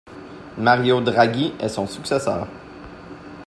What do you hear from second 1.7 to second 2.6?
successeur.